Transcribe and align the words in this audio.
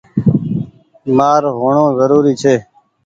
مآر 1.17 1.43
هوڻو 1.57 1.85
زوري 1.97 2.33
ڇي۔ 2.41 2.55